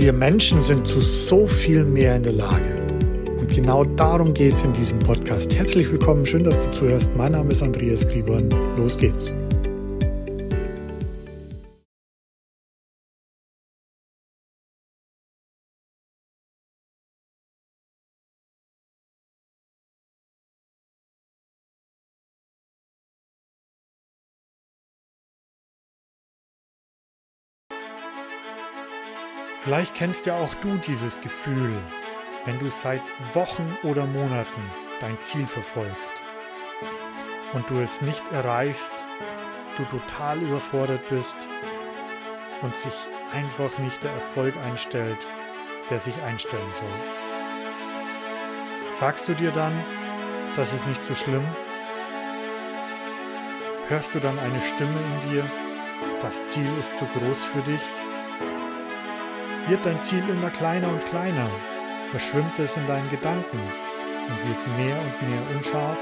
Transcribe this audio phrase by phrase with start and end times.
[0.00, 2.88] Wir Menschen sind zu so viel mehr in der Lage.
[3.38, 5.54] Und genau darum geht es in diesem Podcast.
[5.54, 7.14] Herzlich willkommen, schön, dass du zuhörst.
[7.18, 8.48] Mein Name ist Andreas Grieborn.
[8.78, 9.34] Los geht's.
[29.62, 31.82] Vielleicht kennst ja auch du dieses Gefühl,
[32.46, 33.02] wenn du seit
[33.34, 34.62] Wochen oder Monaten
[35.02, 36.14] dein Ziel verfolgst
[37.52, 38.94] und du es nicht erreichst,
[39.76, 41.36] du total überfordert bist
[42.62, 42.94] und sich
[43.34, 45.28] einfach nicht der Erfolg einstellt,
[45.90, 46.88] der sich einstellen soll.
[48.92, 49.78] Sagst du dir dann,
[50.56, 51.46] das ist nicht so schlimm?
[53.88, 55.50] Hörst du dann eine Stimme in dir,
[56.22, 57.82] das Ziel ist zu groß für dich
[59.70, 61.48] wird dein Ziel immer kleiner und kleiner,
[62.10, 65.98] verschwimmt es in deinen Gedanken und wird mehr und mehr unscharf?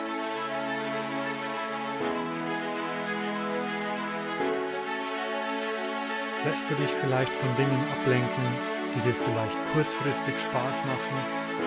[6.46, 8.46] Lässt du dich vielleicht von Dingen ablenken,
[8.94, 11.18] die dir vielleicht kurzfristig Spaß machen,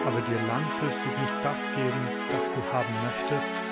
[0.08, 3.71] aber dir langfristig nicht das geben, das du haben möchtest?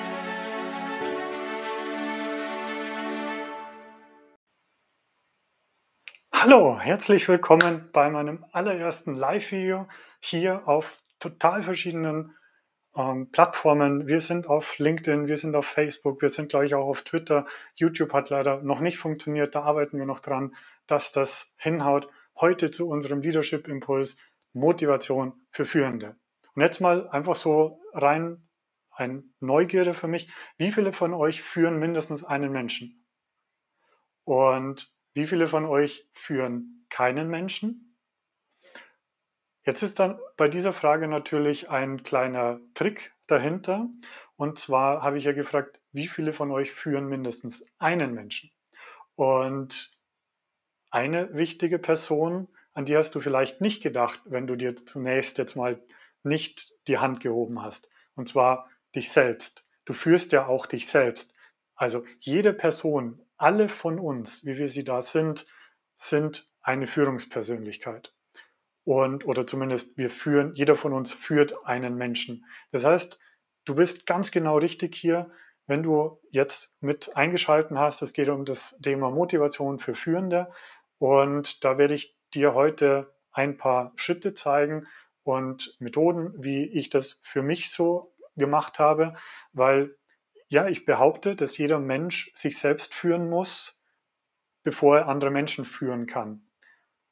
[6.42, 9.90] Hallo, herzlich willkommen bei meinem allerersten Live-Video
[10.22, 12.34] hier auf total verschiedenen
[12.96, 14.08] ähm, Plattformen.
[14.08, 17.46] Wir sind auf LinkedIn, wir sind auf Facebook, wir sind, glaube ich, auch auf Twitter.
[17.76, 20.56] YouTube hat leider noch nicht funktioniert, da arbeiten wir noch dran,
[20.88, 22.08] dass das hinhaut.
[22.40, 24.16] Heute zu unserem Leadership-Impuls
[24.54, 26.16] Motivation für Führende.
[26.56, 28.48] Und jetzt mal einfach so rein
[28.92, 30.32] ein Neugierde für mich.
[30.56, 33.06] Wie viele von euch führen mindestens einen Menschen?
[34.24, 37.98] Und wie viele von euch führen keinen Menschen?
[39.66, 43.90] Jetzt ist dann bei dieser Frage natürlich ein kleiner Trick dahinter.
[44.38, 48.50] Und zwar habe ich ja gefragt, wie viele von euch führen mindestens einen Menschen?
[49.16, 50.00] Und
[50.90, 55.58] eine wichtige Person, an die hast du vielleicht nicht gedacht, wenn du dir zunächst jetzt
[55.58, 55.84] mal
[56.24, 57.90] nicht die Hand gehoben hast.
[58.16, 59.66] Und zwar dich selbst.
[59.84, 61.36] Du führst ja auch dich selbst.
[61.76, 65.48] Also jede Person alle von uns, wie wir sie da sind,
[65.98, 68.14] sind eine Führungspersönlichkeit.
[68.84, 72.46] Und, oder zumindest wir führen, jeder von uns führt einen Menschen.
[72.72, 73.20] Das heißt,
[73.66, 75.32] du bist ganz genau richtig hier,
[75.68, 78.02] wenn du jetzt mit eingeschalten hast.
[78.02, 80.52] Es geht um das Thema Motivation für Führende.
[80.98, 84.88] Und da werde ich dir heute ein paar Schritte zeigen
[85.24, 89.14] und Methoden, wie ich das für mich so gemacht habe,
[89.54, 89.96] weil
[90.50, 93.82] ja, ich behaupte, dass jeder Mensch sich selbst führen muss,
[94.64, 96.42] bevor er andere Menschen führen kann.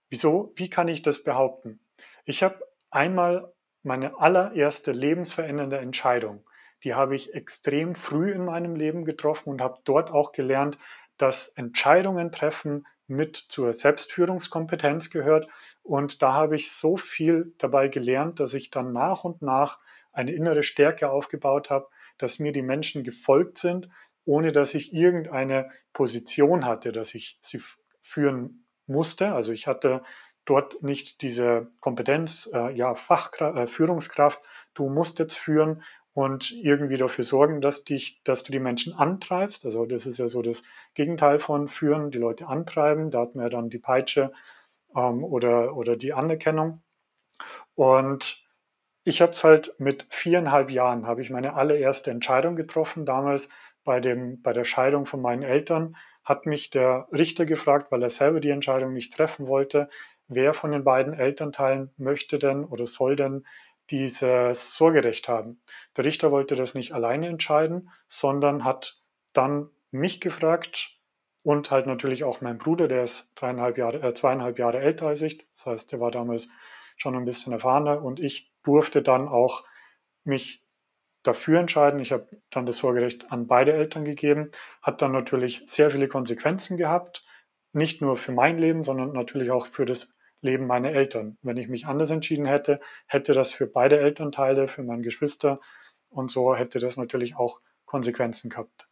[0.10, 0.54] Wieso?
[0.56, 1.80] Wie kann ich das behaupten?
[2.26, 2.60] Ich habe
[2.90, 3.54] einmal
[3.84, 6.50] meine allererste lebensverändernde Entscheidung.
[6.84, 10.78] Die habe ich extrem früh in meinem Leben getroffen und habe dort auch gelernt,
[11.18, 15.48] dass Entscheidungen treffen mit zur Selbstführungskompetenz gehört.
[15.84, 19.80] Und da habe ich so viel dabei gelernt, dass ich dann nach und nach
[20.12, 21.88] eine innere Stärke aufgebaut habe,
[22.18, 23.90] dass mir die Menschen gefolgt sind,
[24.26, 27.62] ohne dass ich irgendeine Position hatte, dass ich sie
[28.02, 29.34] führen musste.
[29.34, 30.04] Also ich hatte
[30.46, 34.42] dort nicht diese Kompetenz, äh, ja, Fachkraft, äh, Führungskraft,
[34.74, 35.84] du musst jetzt führen
[36.14, 39.66] und irgendwie dafür sorgen, dass, dich, dass du die Menschen antreibst.
[39.66, 40.64] Also das ist ja so das
[40.96, 43.12] Gegenteil von führen, die Leute antreiben.
[43.12, 44.32] Da hatten wir dann die Peitsche
[44.96, 46.82] ähm, oder, oder die Anerkennung.
[47.76, 48.47] Und
[49.08, 53.06] ich habe es halt mit viereinhalb Jahren, habe ich meine allererste Entscheidung getroffen.
[53.06, 53.48] Damals
[53.86, 55.96] bei, dem, bei der Scheidung von meinen Eltern
[56.26, 59.88] hat mich der Richter gefragt, weil er selber die Entscheidung nicht treffen wollte,
[60.28, 63.46] wer von den beiden Elternteilen möchte denn oder soll denn
[63.90, 65.62] dieses Sorgerecht haben.
[65.96, 69.00] Der Richter wollte das nicht alleine entscheiden, sondern hat
[69.32, 71.00] dann mich gefragt
[71.44, 75.22] und halt natürlich auch mein Bruder, der ist dreieinhalb Jahre, äh, zweieinhalb Jahre älter als
[75.22, 75.48] ich.
[75.56, 76.50] Das heißt, der war damals
[76.98, 79.64] schon ein bisschen erfahrener und ich durfte dann auch
[80.24, 80.64] mich
[81.24, 82.00] dafür entscheiden.
[82.00, 86.78] Ich habe dann das Sorgerecht an beide Eltern gegeben, hat dann natürlich sehr viele Konsequenzen
[86.78, 87.26] gehabt,
[87.74, 91.38] nicht nur für mein Leben, sondern natürlich auch für das Leben meiner Eltern.
[91.42, 95.60] Wenn ich mich anders entschieden hätte, hätte das für beide Elternteile, für meine Geschwister
[96.10, 98.86] und so hätte das natürlich auch Konsequenzen gehabt.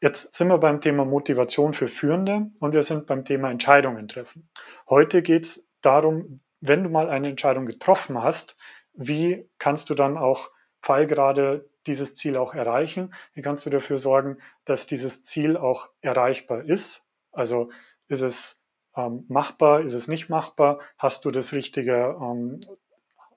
[0.00, 4.50] Jetzt sind wir beim Thema Motivation für Führende und wir sind beim Thema Entscheidungen treffen.
[4.88, 8.56] Heute geht es darum, wenn du mal eine Entscheidung getroffen hast,
[8.96, 10.50] wie kannst du dann auch
[10.82, 13.14] pfeilgerade dieses Ziel auch erreichen?
[13.34, 17.08] Wie kannst du dafür sorgen, dass dieses Ziel auch erreichbar ist?
[17.32, 17.70] Also
[18.08, 18.66] ist es
[18.96, 22.60] ähm, machbar, ist es nicht machbar, hast du das richtige ähm,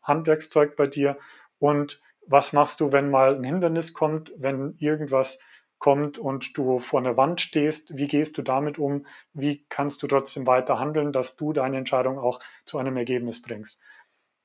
[0.01, 1.17] Handwerkszeug bei dir
[1.59, 5.39] und was machst du, wenn mal ein Hindernis kommt, wenn irgendwas
[5.79, 10.07] kommt und du vor einer Wand stehst, wie gehst du damit um, wie kannst du
[10.07, 13.81] trotzdem weiter handeln, dass du deine Entscheidung auch zu einem Ergebnis bringst.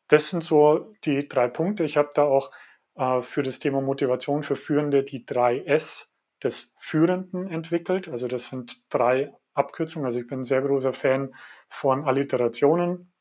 [0.08, 1.84] Das sind so die drei Punkte.
[1.84, 2.50] Ich habe da auch
[2.96, 8.08] äh, für das Thema Motivation für Führende die drei S des Führenden entwickelt.
[8.08, 10.06] Also das sind drei Abkürzungen.
[10.06, 11.34] Also ich bin ein sehr großer Fan
[11.68, 13.12] von Alliterationen.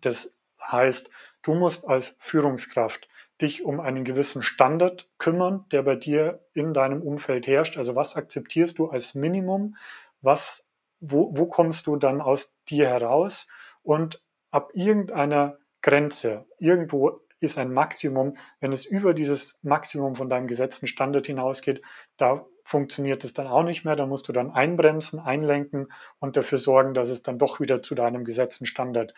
[0.00, 1.10] Das heißt,
[1.42, 3.08] du musst als Führungskraft
[3.40, 7.76] dich um einen gewissen Standard kümmern, der bei dir in deinem Umfeld herrscht.
[7.76, 9.76] Also was akzeptierst du als Minimum?
[10.22, 13.46] Was, wo, wo kommst du dann aus dir heraus?
[13.82, 18.36] Und ab irgendeiner Grenze, irgendwo ist ein Maximum.
[18.60, 21.82] Wenn es über dieses Maximum von deinem gesetzten Standard hinausgeht,
[22.16, 23.96] da funktioniert es dann auch nicht mehr.
[23.96, 27.94] Da musst du dann einbremsen, einlenken und dafür sorgen, dass es dann doch wieder zu
[27.94, 29.14] deinem gesetzten Standard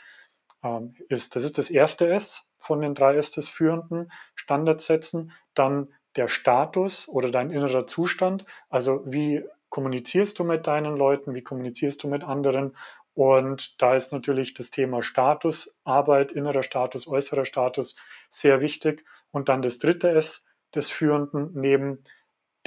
[0.62, 1.36] ähm, ist.
[1.36, 6.28] Das ist das erste S von den drei S des Führenden, Standards setzen, dann der
[6.28, 12.08] Status oder dein innerer Zustand, also wie kommunizierst du mit deinen Leuten, wie kommunizierst du
[12.08, 12.76] mit anderen
[13.18, 17.96] und da ist natürlich das Thema Status, Arbeit, innerer Status, äußerer Status
[18.28, 19.02] sehr wichtig.
[19.32, 22.04] Und dann das dritte S des Führenden, neben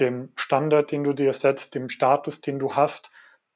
[0.02, 3.12] dem Standard, den du dir setzt, dem Status, den du hast,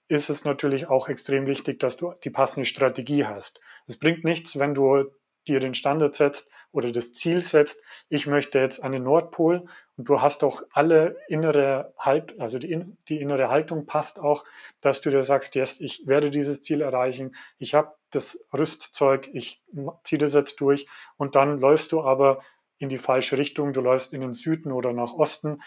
[0.08, 3.60] ist es natürlich auch extrem wichtig, dass du die passende Strategie hast.
[3.88, 5.12] Es bringt nichts, wenn du
[5.50, 10.10] dir den Standard setzt oder das Ziel setzt, ich möchte jetzt an den Nordpol und
[10.10, 14.44] du hast auch alle innere Halt, also die, die innere Haltung passt auch,
[14.82, 19.64] dass du dir sagst, yes, ich werde dieses Ziel erreichen, ich habe das Rüstzeug, ich
[20.04, 20.86] ziehe das jetzt durch
[21.16, 22.40] und dann läufst du aber
[22.78, 25.62] in die falsche Richtung, du läufst in den Süden oder nach Osten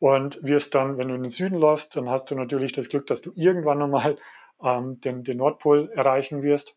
[0.00, 3.06] und wirst dann, wenn du in den Süden läufst, dann hast du natürlich das Glück,
[3.06, 4.16] dass du irgendwann einmal
[4.60, 6.76] ähm, den, den Nordpol erreichen wirst.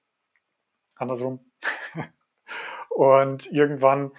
[0.93, 1.51] Andersrum.
[2.95, 4.11] Und irgendwann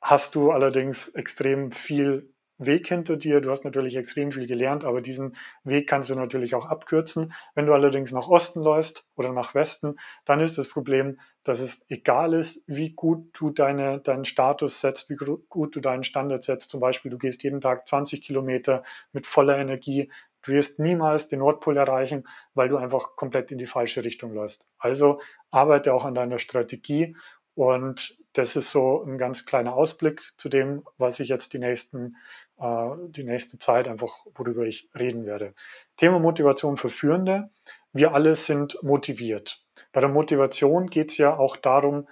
[0.00, 3.40] hast du allerdings extrem viel Weg hinter dir.
[3.40, 7.32] Du hast natürlich extrem viel gelernt, aber diesen Weg kannst du natürlich auch abkürzen.
[7.54, 11.84] Wenn du allerdings nach Osten läufst oder nach Westen, dann ist das Problem, dass es
[11.90, 16.70] egal ist, wie gut du deine, deinen Status setzt, wie gut du deinen Standard setzt.
[16.70, 20.10] Zum Beispiel, du gehst jeden Tag 20 Kilometer mit voller Energie.
[20.42, 22.24] Du wirst niemals den Nordpol erreichen,
[22.54, 24.64] weil du einfach komplett in die falsche Richtung läufst.
[24.78, 25.20] Also
[25.50, 27.16] arbeite auch an deiner Strategie
[27.54, 32.16] und das ist so ein ganz kleiner Ausblick zu dem, was ich jetzt die, nächsten,
[32.58, 35.54] äh, die nächste Zeit einfach, worüber ich reden werde.
[35.96, 37.50] Thema Motivation für Führende.
[37.92, 39.64] Wir alle sind motiviert.
[39.92, 42.08] Bei der Motivation geht es ja auch darum,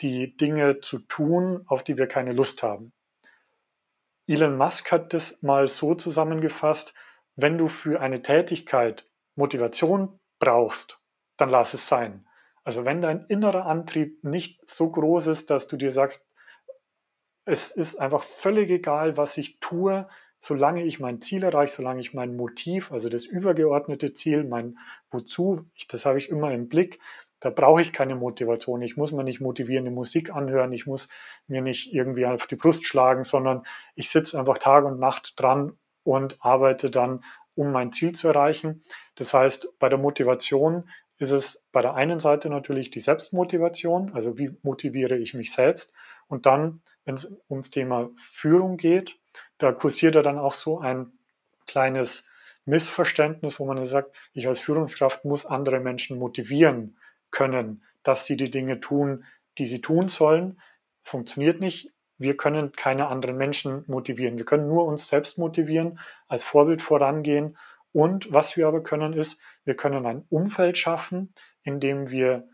[0.00, 2.92] die Dinge zu tun, auf die wir keine Lust haben.
[4.26, 6.94] Elon Musk hat das mal so zusammengefasst,
[7.36, 11.00] wenn du für eine Tätigkeit Motivation brauchst,
[11.36, 12.26] dann lass es sein.
[12.64, 16.26] Also wenn dein innerer Antrieb nicht so groß ist, dass du dir sagst,
[17.44, 20.08] es ist einfach völlig egal, was ich tue,
[20.40, 24.78] solange ich mein Ziel erreiche, solange ich mein Motiv, also das übergeordnete Ziel, mein
[25.10, 27.00] Wozu, das habe ich immer im Blick,
[27.40, 28.80] da brauche ich keine Motivation.
[28.80, 31.10] Ich muss mir nicht motivierende Musik anhören, ich muss
[31.46, 33.64] mir nicht irgendwie auf die Brust schlagen, sondern
[33.94, 37.22] ich sitze einfach Tag und Nacht dran und arbeite dann,
[37.54, 38.82] um mein Ziel zu erreichen.
[39.14, 40.88] Das heißt, bei der Motivation
[41.18, 45.94] ist es bei der einen Seite natürlich die Selbstmotivation, also wie motiviere ich mich selbst.
[46.26, 49.16] Und dann, wenn es ums Thema Führung geht,
[49.58, 51.12] da kursiert ja dann auch so ein
[51.66, 52.26] kleines
[52.64, 56.96] Missverständnis, wo man sagt, ich als Führungskraft muss andere Menschen motivieren
[57.30, 59.24] können, dass sie die Dinge tun,
[59.58, 60.60] die sie tun sollen.
[61.02, 61.92] Funktioniert nicht.
[62.16, 64.38] Wir können keine anderen Menschen motivieren.
[64.38, 65.98] Wir können nur uns selbst motivieren,
[66.28, 67.56] als Vorbild vorangehen
[67.94, 71.32] und was wir aber können, ist, wir können ein Umfeld schaffen,
[71.62, 72.48] in dem wir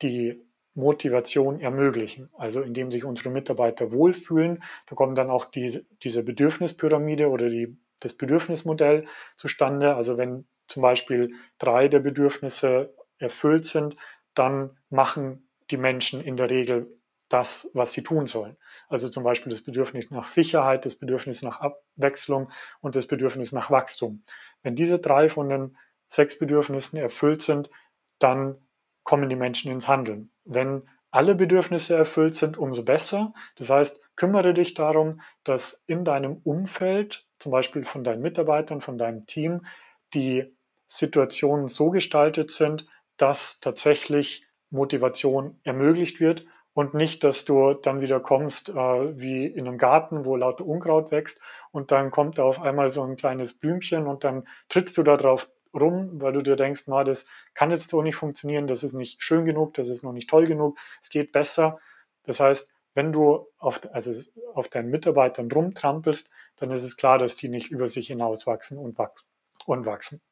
[0.00, 0.40] die
[0.74, 2.30] Motivation ermöglichen.
[2.38, 4.62] Also indem sich unsere Mitarbeiter wohlfühlen.
[4.86, 9.96] Da kommt dann auch diese, diese Bedürfnispyramide oder die, das Bedürfnismodell zustande.
[9.96, 13.96] Also wenn zum Beispiel drei der Bedürfnisse erfüllt sind,
[14.34, 16.99] dann machen die Menschen in der Regel
[17.30, 18.56] das, was sie tun sollen.
[18.88, 23.70] Also zum Beispiel das Bedürfnis nach Sicherheit, das Bedürfnis nach Abwechslung und das Bedürfnis nach
[23.70, 24.22] Wachstum.
[24.62, 25.76] Wenn diese drei von den
[26.08, 27.70] sechs Bedürfnissen erfüllt sind,
[28.18, 28.58] dann
[29.04, 30.32] kommen die Menschen ins Handeln.
[30.44, 30.82] Wenn
[31.12, 33.32] alle Bedürfnisse erfüllt sind, umso besser.
[33.56, 38.98] Das heißt, kümmere dich darum, dass in deinem Umfeld, zum Beispiel von deinen Mitarbeitern, von
[38.98, 39.66] deinem Team,
[40.14, 40.56] die
[40.88, 46.46] Situationen so gestaltet sind, dass tatsächlich Motivation ermöglicht wird
[46.80, 51.10] und nicht, dass du dann wieder kommst äh, wie in einem Garten, wo lauter Unkraut
[51.10, 51.38] wächst
[51.72, 55.18] und dann kommt da auf einmal so ein kleines Blümchen und dann trittst du da
[55.18, 58.94] drauf rum, weil du dir denkst, na, das kann jetzt so nicht funktionieren, das ist
[58.94, 61.78] nicht schön genug, das ist noch nicht toll genug, es geht besser.
[62.22, 64.10] Das heißt, wenn du auf, also
[64.54, 68.96] auf deinen Mitarbeitern rumtrampelst, dann ist es klar, dass die nicht über sich hinauswachsen und
[68.96, 69.28] wachsen.
[69.66, 70.22] Und wachsen.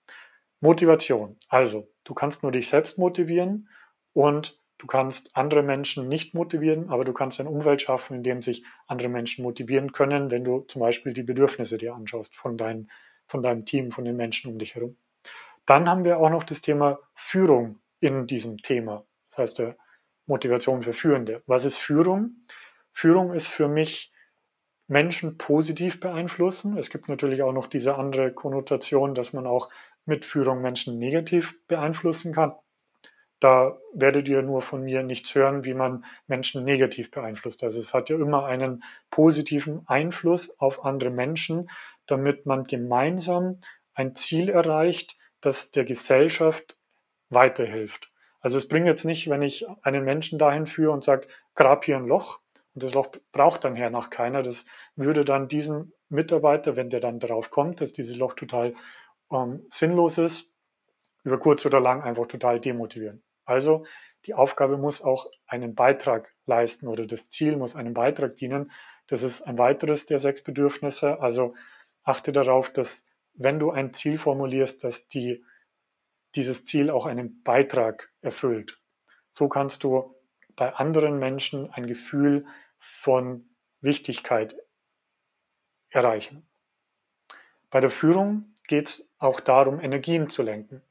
[0.60, 1.36] Motivation.
[1.50, 3.68] Also, du kannst nur dich selbst motivieren
[4.14, 8.42] und du kannst andere Menschen nicht motivieren, aber du kannst eine Umwelt schaffen, in dem
[8.42, 12.88] sich andere Menschen motivieren können, wenn du zum Beispiel die Bedürfnisse dir anschaust von, dein,
[13.26, 14.96] von deinem Team, von den Menschen um dich herum.
[15.66, 19.04] Dann haben wir auch noch das Thema Führung in diesem Thema.
[19.30, 19.76] Das heißt, der
[20.26, 21.42] Motivation für Führende.
[21.46, 22.36] Was ist Führung?
[22.92, 24.12] Führung ist für mich
[24.86, 26.78] Menschen positiv beeinflussen.
[26.78, 29.68] Es gibt natürlich auch noch diese andere Konnotation, dass man auch
[30.06, 32.54] mit Führung Menschen negativ beeinflussen kann.
[33.40, 37.62] Da werdet ihr nur von mir nichts hören, wie man Menschen negativ beeinflusst.
[37.62, 41.70] Also es hat ja immer einen positiven Einfluss auf andere Menschen,
[42.06, 43.60] damit man gemeinsam
[43.94, 46.76] ein Ziel erreicht, das der Gesellschaft
[47.30, 48.08] weiterhilft.
[48.40, 51.96] Also es bringt jetzt nicht, wenn ich einen Menschen dahin führe und sage, grab hier
[51.96, 52.40] ein Loch
[52.74, 54.42] und das Loch braucht dann hernach keiner.
[54.42, 54.66] Das
[54.96, 58.74] würde dann diesen Mitarbeiter, wenn der dann darauf kommt, dass dieses Loch total
[59.32, 60.54] ähm, sinnlos ist,
[61.24, 63.22] über kurz oder lang einfach total demotivieren.
[63.48, 63.86] Also
[64.26, 68.70] die Aufgabe muss auch einen Beitrag leisten oder das Ziel muss einem Beitrag dienen.
[69.06, 71.20] Das ist ein weiteres der sechs Bedürfnisse.
[71.20, 71.54] Also
[72.02, 75.44] achte darauf, dass wenn du ein Ziel formulierst, dass die
[76.34, 78.78] dieses Ziel auch einen Beitrag erfüllt.
[79.30, 80.14] So kannst du
[80.54, 82.44] bei anderen Menschen ein Gefühl
[82.78, 83.48] von
[83.80, 84.56] Wichtigkeit
[85.88, 86.46] erreichen.
[87.70, 90.82] Bei der Führung geht es auch darum, Energien zu lenken.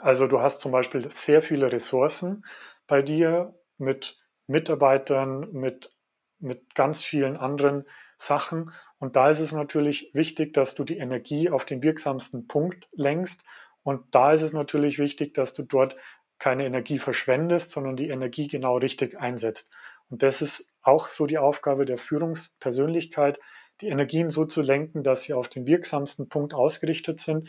[0.00, 2.44] Also du hast zum Beispiel sehr viele Ressourcen
[2.86, 5.92] bei dir mit Mitarbeitern, mit,
[6.38, 7.84] mit ganz vielen anderen
[8.16, 8.72] Sachen.
[8.98, 13.44] Und da ist es natürlich wichtig, dass du die Energie auf den wirksamsten Punkt lenkst
[13.88, 15.96] und da ist es natürlich wichtig, dass du dort
[16.38, 19.72] keine Energie verschwendest, sondern die Energie genau richtig einsetzt.
[20.10, 23.40] Und das ist auch so die Aufgabe der Führungspersönlichkeit,
[23.80, 27.48] die Energien so zu lenken, dass sie auf den wirksamsten Punkt ausgerichtet sind,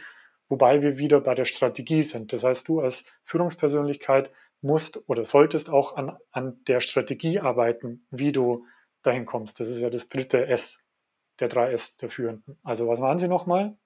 [0.49, 2.33] wobei wir wieder bei der Strategie sind.
[2.33, 8.31] Das heißt, du als Führungspersönlichkeit musst oder solltest auch an, an der Strategie arbeiten, wie
[8.31, 8.65] du
[9.03, 9.59] dahin kommst.
[9.59, 10.81] Das ist ja das dritte S
[11.39, 12.59] der drei S der Führenden.
[12.63, 13.77] Also was waren sie nochmal?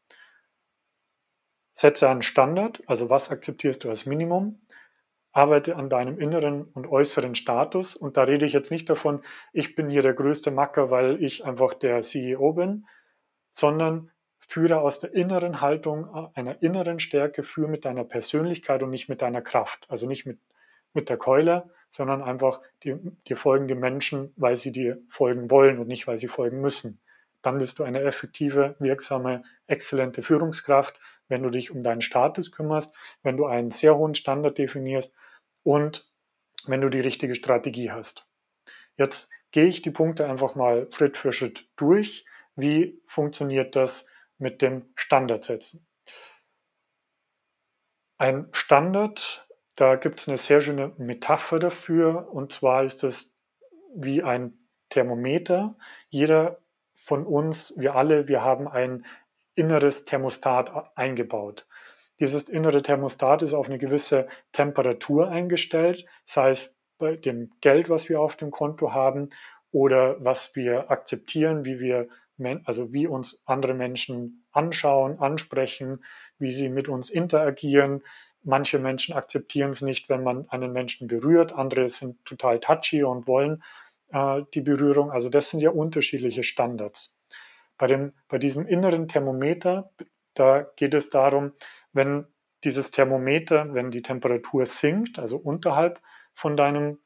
[1.75, 4.61] Setze einen Standard, also was akzeptierst du als Minimum,
[5.31, 7.95] arbeite an deinem inneren und äußeren Status.
[7.95, 11.43] Und da rede ich jetzt nicht davon, ich bin hier der größte Macker, weil ich
[11.43, 12.85] einfach der CEO bin,
[13.51, 14.11] sondern
[14.47, 19.21] führe aus der inneren Haltung, einer inneren Stärke, führe mit deiner Persönlichkeit und nicht mit
[19.21, 19.85] deiner Kraft.
[19.89, 20.39] Also nicht mit,
[20.93, 26.07] mit der Keule, sondern einfach dir, die Menschen, weil sie dir folgen wollen und nicht,
[26.07, 26.99] weil sie folgen müssen.
[27.41, 32.95] Dann bist du eine effektive, wirksame, exzellente Führungskraft wenn du dich um deinen Status kümmerst,
[33.23, 35.13] wenn du einen sehr hohen Standard definierst
[35.63, 36.11] und
[36.67, 38.25] wenn du die richtige Strategie hast.
[38.97, 42.25] Jetzt gehe ich die Punkte einfach mal Schritt für Schritt durch.
[42.55, 44.05] Wie funktioniert das
[44.43, 45.87] mit dem Standardsetzen?
[48.19, 53.35] Ein Standard, da gibt es eine sehr schöne Metapher dafür, und zwar ist es
[53.95, 54.59] wie ein
[54.89, 55.75] Thermometer.
[56.09, 56.59] Jeder
[56.93, 59.05] von uns, wir alle, wir haben ein
[59.55, 61.67] inneres Thermostat eingebaut.
[62.19, 68.07] Dieses innere Thermostat ist auf eine gewisse Temperatur eingestellt, sei es bei dem Geld, was
[68.09, 69.29] wir auf dem Konto haben
[69.71, 72.07] oder was wir akzeptieren, wie wir
[72.65, 76.03] also wie uns andere Menschen anschauen, ansprechen,
[76.37, 78.03] wie sie mit uns interagieren.
[78.43, 83.27] Manche Menschen akzeptieren es nicht, wenn man einen Menschen berührt, andere sind total touchy und
[83.27, 83.63] wollen
[84.11, 85.11] äh, die Berührung.
[85.11, 87.17] Also das sind ja unterschiedliche Standards.
[87.77, 89.91] Bei, dem, bei diesem inneren Thermometer,
[90.33, 91.53] da geht es darum,
[91.91, 92.25] wenn
[92.63, 96.01] dieses Thermometer, wenn die Temperatur sinkt, also unterhalb
[96.33, 96.99] von deinem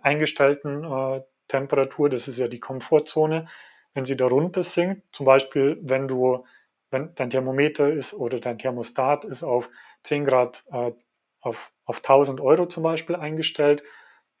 [0.00, 3.46] eingestellten äh, Temperatur, das ist ja die Komfortzone,
[3.94, 6.44] wenn sie darunter sinkt, zum Beispiel wenn du,
[6.90, 9.68] wenn dein Thermometer ist oder dein Thermostat ist auf
[10.04, 10.92] 10 Grad äh,
[11.40, 13.82] auf, auf 1000 Euro zum Beispiel eingestellt,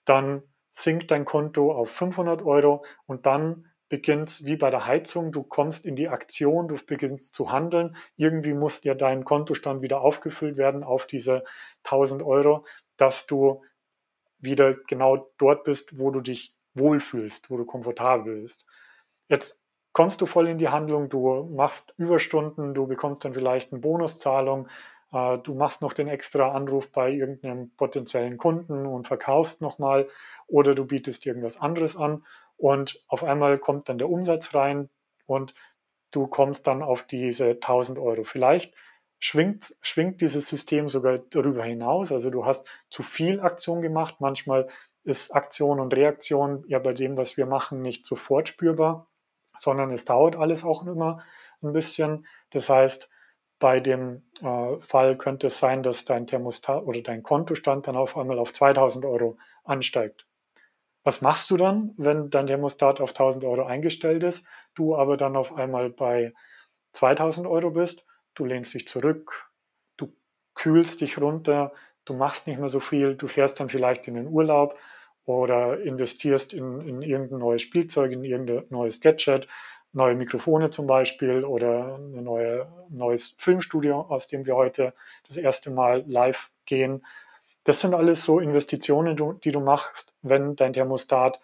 [0.04, 5.42] dann sinkt dein Konto auf 500 Euro und dann beginnst wie bei der Heizung, du
[5.42, 7.96] kommst in die Aktion, du beginnst zu handeln.
[8.16, 11.44] Irgendwie muss ja dein Kontostand wieder aufgefüllt werden auf diese
[11.84, 12.64] 1000 Euro,
[12.96, 13.62] dass du
[14.38, 18.68] wieder genau dort bist, wo du dich wohlfühlst, wo du komfortabel bist.
[19.28, 23.80] Jetzt kommst du voll in die Handlung, du machst Überstunden, du bekommst dann vielleicht eine
[23.80, 24.68] Bonuszahlung,
[25.12, 30.08] äh, du machst noch den extra Anruf bei irgendeinem potenziellen Kunden und verkaufst nochmal
[30.46, 32.24] oder du bietest irgendwas anderes an
[32.56, 34.88] und auf einmal kommt dann der Umsatz rein
[35.26, 35.54] und
[36.10, 38.24] du kommst dann auf diese 1000 Euro.
[38.24, 38.74] Vielleicht
[39.18, 42.12] schwingt, schwingt dieses System sogar darüber hinaus.
[42.12, 44.16] Also du hast zu viel Aktion gemacht.
[44.20, 44.68] Manchmal
[45.04, 49.08] ist Aktion und Reaktion ja bei dem, was wir machen, nicht sofort spürbar,
[49.58, 51.22] sondern es dauert alles auch immer
[51.62, 52.26] ein bisschen.
[52.50, 53.10] Das heißt,
[53.58, 58.16] bei dem äh, Fall könnte es sein, dass dein Thermostat oder dein Kontostand dann auf
[58.16, 60.26] einmal auf 2000 Euro ansteigt.
[61.04, 65.36] Was machst du dann, wenn dein Thermostat auf 1000 Euro eingestellt ist, du aber dann
[65.36, 66.32] auf einmal bei
[66.92, 68.06] 2000 Euro bist?
[68.34, 69.50] Du lehnst dich zurück,
[69.96, 70.12] du
[70.54, 71.72] kühlst dich runter,
[72.04, 74.78] du machst nicht mehr so viel, du fährst dann vielleicht in den Urlaub
[75.28, 79.46] oder investierst in, in irgendein neues Spielzeug, in irgendein neues Gadget
[79.92, 84.94] neue Mikrofone zum Beispiel oder ein neue, neues Filmstudio, aus dem wir heute
[85.26, 87.04] das erste Mal live gehen.
[87.64, 91.38] Das sind alles so Investitionen, die du machst, wenn dein Thermostat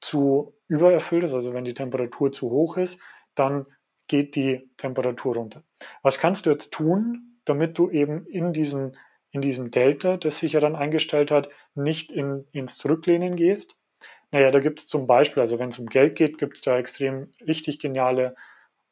[0.00, 3.00] zu übererfüllt ist, also wenn die Temperatur zu hoch ist,
[3.34, 3.66] dann
[4.06, 5.62] geht die Temperatur runter.
[6.02, 8.92] Was kannst du jetzt tun, damit du eben in diesem,
[9.34, 13.76] in diesem Delta, das sich ja dann eingestellt hat, nicht in, ins Zurücklehnen gehst,
[14.30, 16.78] naja, da gibt es zum Beispiel, also wenn es um Geld geht, gibt es da
[16.78, 18.36] extrem richtig geniale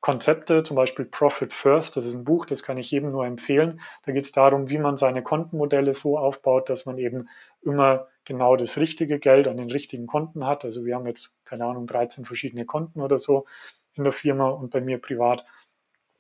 [0.01, 3.81] Konzepte, zum Beispiel Profit First, das ist ein Buch, das kann ich jedem nur empfehlen.
[4.05, 7.29] Da geht es darum, wie man seine Kontenmodelle so aufbaut, dass man eben
[7.63, 10.65] immer genau das richtige Geld an den richtigen Konten hat.
[10.65, 13.47] Also wir haben jetzt, keine Ahnung, 13 verschiedene Konten oder so
[13.95, 15.45] in der Firma und bei mir privat,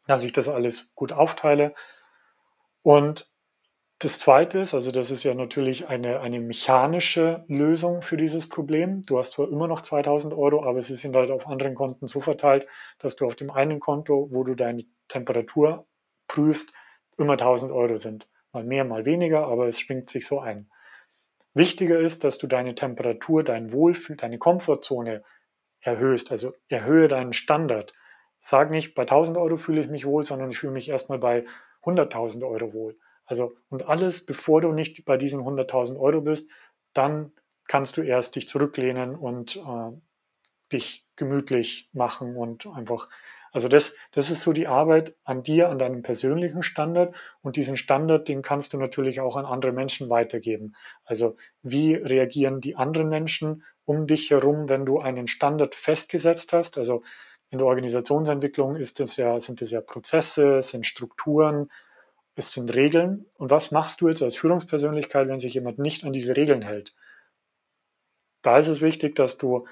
[0.06, 1.74] dass ich das alles gut aufteile.
[2.82, 3.31] Und
[4.04, 9.02] das Zweite ist, also das ist ja natürlich eine, eine mechanische Lösung für dieses Problem.
[9.02, 12.20] Du hast zwar immer noch 2000 Euro, aber sie sind halt auf anderen Konten so
[12.20, 12.66] verteilt,
[12.98, 15.86] dass du auf dem einen Konto, wo du deine Temperatur
[16.26, 16.72] prüfst,
[17.16, 18.28] immer 1000 Euro sind.
[18.52, 20.68] Mal mehr, mal weniger, aber es schwingt sich so ein.
[21.54, 25.22] Wichtiger ist, dass du deine Temperatur, dein Wohlfühl, deine Komfortzone
[25.80, 27.92] erhöhst, also erhöhe deinen Standard.
[28.40, 31.44] Sag nicht, bei 1000 Euro fühle ich mich wohl, sondern ich fühle mich erstmal bei
[31.84, 32.96] 100.000 Euro wohl.
[33.32, 36.50] Also, und alles, bevor du nicht bei diesen 100.000 Euro bist,
[36.92, 37.32] dann
[37.66, 39.96] kannst du erst dich zurücklehnen und äh,
[40.70, 43.08] dich gemütlich machen und einfach,
[43.50, 47.78] also das, das ist so die Arbeit an dir, an deinem persönlichen Standard und diesen
[47.78, 50.74] Standard, den kannst du natürlich auch an andere Menschen weitergeben.
[51.02, 56.76] Also wie reagieren die anderen Menschen um dich herum, wenn du einen Standard festgesetzt hast?
[56.76, 57.00] Also
[57.48, 61.70] in der Organisationsentwicklung ist es ja, sind es ja Prozesse, sind Strukturen,
[62.34, 63.26] es sind Regeln.
[63.34, 66.94] Und was machst du jetzt als Führungspersönlichkeit, wenn sich jemand nicht an diese Regeln hält?
[68.42, 69.66] Da ist es wichtig, dass du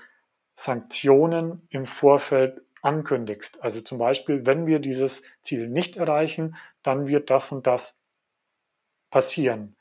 [0.55, 3.62] Sanktionen im Vorfeld ankündigst.
[3.62, 8.01] Also zum Beispiel, wenn wir dieses Ziel nicht erreichen, dann wird das und das
[9.11, 9.77] passieren.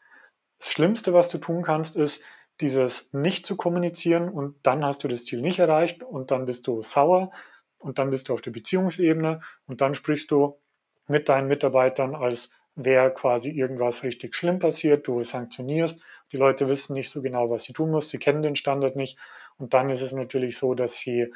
[0.58, 2.24] Das Schlimmste, was du tun kannst, ist,
[2.62, 6.68] dieses nicht zu kommunizieren und dann hast du das Ziel nicht erreicht und dann bist
[6.68, 7.32] du sauer
[7.78, 10.60] und dann bist du auf der Beziehungsebene und dann sprichst du
[11.08, 12.52] mit deinen Mitarbeitern als
[12.86, 17.64] wäre quasi irgendwas richtig schlimm passiert, du sanktionierst, die Leute wissen nicht so genau, was
[17.64, 19.18] sie tun muss, sie kennen den Standard nicht
[19.58, 21.34] und dann ist es natürlich so, dass sie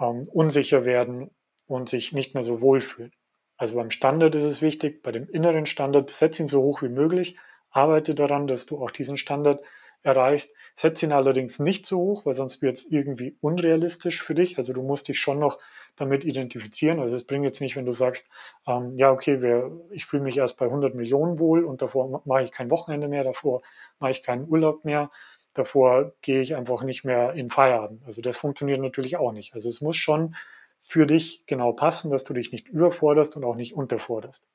[0.00, 1.30] ähm, unsicher werden
[1.66, 3.12] und sich nicht mehr so wohlfühlen.
[3.56, 6.88] Also beim Standard ist es wichtig, bei dem inneren Standard, setz ihn so hoch wie
[6.88, 7.36] möglich,
[7.70, 9.62] arbeite daran, dass du auch diesen Standard
[10.02, 10.54] erreichst.
[10.76, 14.58] Setz ihn allerdings nicht so hoch, weil sonst wird es irgendwie unrealistisch für dich.
[14.58, 15.58] Also du musst dich schon noch
[15.96, 17.00] damit identifizieren.
[17.00, 18.28] Also es bringt jetzt nicht, wenn du sagst,
[18.66, 22.42] ähm, ja, okay, wir, ich fühle mich erst bei 100 Millionen wohl und davor mache
[22.42, 23.62] ich kein Wochenende mehr, davor
[23.98, 25.10] mache ich keinen Urlaub mehr,
[25.52, 28.02] davor gehe ich einfach nicht mehr in Feierabend.
[28.04, 29.54] Also das funktioniert natürlich auch nicht.
[29.54, 30.34] Also es muss schon
[30.80, 34.46] für dich genau passen, dass du dich nicht überforderst und auch nicht unterforderst.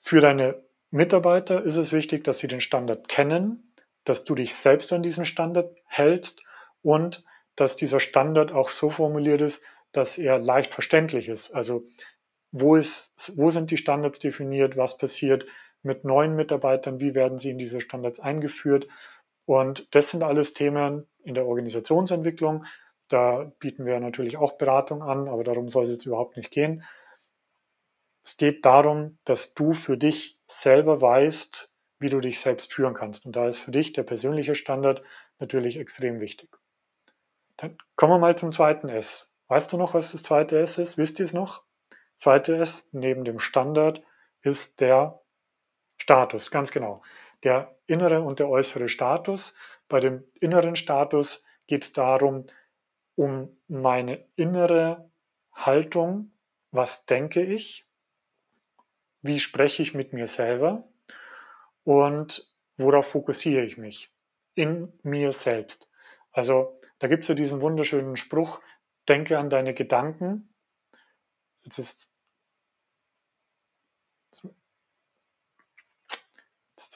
[0.00, 4.92] Für deine Mitarbeiter ist es wichtig, dass sie den Standard kennen, dass du dich selbst
[4.92, 6.42] an diesen Standard hältst
[6.82, 7.24] und
[7.58, 11.50] dass dieser Standard auch so formuliert ist, dass er leicht verständlich ist.
[11.50, 11.86] Also
[12.52, 15.46] wo, ist, wo sind die Standards definiert, was passiert
[15.82, 18.86] mit neuen Mitarbeitern, wie werden sie in diese Standards eingeführt.
[19.44, 22.64] Und das sind alles Themen in der Organisationsentwicklung.
[23.08, 26.84] Da bieten wir natürlich auch Beratung an, aber darum soll es jetzt überhaupt nicht gehen.
[28.24, 33.24] Es geht darum, dass du für dich selber weißt, wie du dich selbst führen kannst.
[33.26, 35.02] Und da ist für dich der persönliche Standard
[35.38, 36.57] natürlich extrem wichtig.
[37.58, 39.34] Dann kommen wir mal zum zweiten S.
[39.48, 40.96] Weißt du noch, was das zweite S ist?
[40.96, 41.64] Wisst ihr es noch?
[42.16, 44.02] Zweite S neben dem Standard
[44.42, 45.20] ist der
[45.96, 47.02] Status, ganz genau.
[47.42, 49.54] Der innere und der äußere Status.
[49.88, 52.46] Bei dem inneren Status geht es darum,
[53.16, 55.10] um meine innere
[55.52, 56.30] Haltung.
[56.70, 57.86] Was denke ich?
[59.22, 60.84] Wie spreche ich mit mir selber?
[61.82, 64.12] Und worauf fokussiere ich mich?
[64.54, 65.87] In mir selbst.
[66.32, 68.60] Also da gibt es ja diesen wunderschönen Spruch,
[69.08, 70.54] denke an deine Gedanken.
[71.62, 72.14] Jetzt ist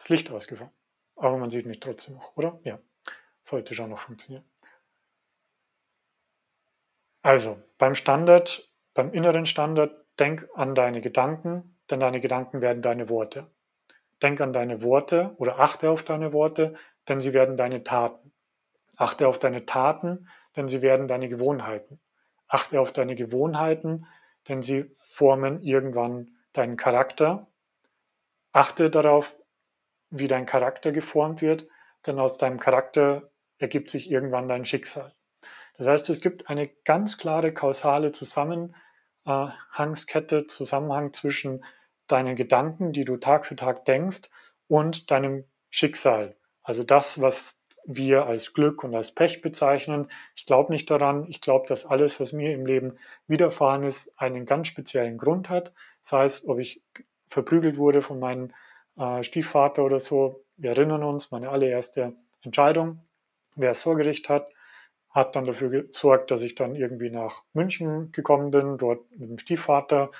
[0.02, 0.72] das Licht ausgefallen.
[1.16, 2.60] Aber man sieht mich trotzdem noch, oder?
[2.64, 2.78] Ja,
[3.42, 4.44] sollte schon noch funktionieren.
[7.22, 13.08] Also, beim Standard, beim inneren Standard, denk an deine Gedanken, denn deine Gedanken werden deine
[13.08, 13.50] Worte.
[14.22, 16.74] Denk an deine Worte oder achte auf deine Worte,
[17.08, 18.21] denn sie werden deine Taten.
[18.96, 22.00] Achte auf deine Taten, denn sie werden deine Gewohnheiten.
[22.48, 24.06] Achte auf deine Gewohnheiten,
[24.48, 27.46] denn sie formen irgendwann deinen Charakter.
[28.52, 29.36] Achte darauf,
[30.10, 31.66] wie dein Charakter geformt wird,
[32.06, 35.14] denn aus deinem Charakter ergibt sich irgendwann dein Schicksal.
[35.78, 41.64] Das heißt, es gibt eine ganz klare kausale Zusammenhangskette, Zusammenhang zwischen
[42.08, 44.28] deinen Gedanken, die du Tag für Tag denkst,
[44.68, 46.36] und deinem Schicksal.
[46.62, 50.08] Also das, was wir als Glück und als Pech bezeichnen.
[50.36, 51.26] Ich glaube nicht daran.
[51.28, 55.72] Ich glaube, dass alles, was mir im Leben widerfahren ist, einen ganz speziellen Grund hat.
[56.00, 56.82] Sei es, ob ich
[57.28, 58.52] verprügelt wurde von meinem
[58.96, 60.44] äh, Stiefvater oder so.
[60.56, 63.00] Wir erinnern uns, meine allererste Entscheidung,
[63.56, 64.48] wer es vor Gericht hat,
[65.12, 69.38] hat dann dafür gesorgt, dass ich dann irgendwie nach München gekommen bin, dort mit dem
[69.38, 70.10] Stiefvater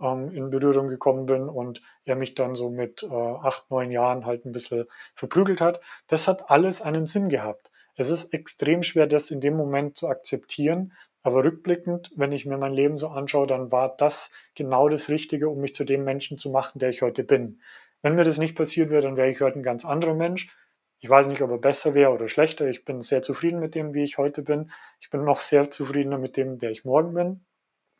[0.00, 4.26] ähm, in Berührung gekommen bin und er mich dann so mit äh, acht, neun Jahren
[4.26, 4.84] halt ein bisschen
[5.14, 5.80] verprügelt hat.
[6.08, 7.70] Das hat alles einen Sinn gehabt.
[7.96, 12.56] Es ist extrem schwer, das in dem Moment zu akzeptieren, aber rückblickend, wenn ich mir
[12.56, 16.38] mein Leben so anschaue, dann war das genau das Richtige, um mich zu dem Menschen
[16.38, 17.60] zu machen, der ich heute bin.
[18.02, 20.56] Wenn mir das nicht passiert wäre, dann wäre ich heute ein ganz anderer Mensch.
[21.02, 22.66] Ich weiß nicht, ob er besser wäre oder schlechter.
[22.68, 24.70] Ich bin sehr zufrieden mit dem, wie ich heute bin.
[25.00, 27.46] Ich bin noch sehr zufriedener mit dem, der ich morgen bin.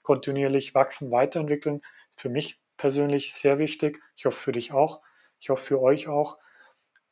[0.02, 4.02] Kontinuierlich wachsen, weiterentwickeln ist für mich persönlich sehr wichtig.
[4.16, 5.02] Ich hoffe für dich auch.
[5.40, 6.38] Ich hoffe für euch auch.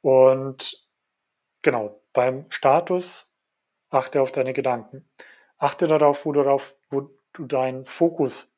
[0.03, 0.87] Und
[1.63, 3.33] genau, beim Status
[3.89, 5.09] achte auf deine Gedanken.
[5.57, 8.53] Achte darauf, wo, darauf, wo du deinen Fokus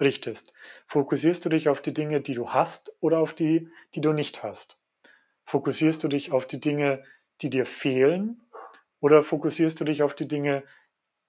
[0.00, 0.54] richtest.
[0.86, 4.42] Fokussierst du dich auf die Dinge, die du hast oder auf die, die du nicht
[4.42, 4.79] hast?
[5.50, 7.02] Fokussierst du dich auf die Dinge,
[7.40, 8.40] die dir fehlen
[9.00, 10.62] oder fokussierst du dich auf die Dinge,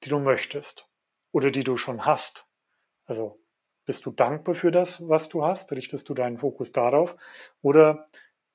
[0.04, 0.88] die du möchtest
[1.32, 2.46] oder die du schon hast?
[3.06, 3.42] Also
[3.84, 5.72] bist du dankbar für das, was du hast?
[5.72, 7.16] Richtest du deinen Fokus darauf
[7.64, 8.10] oder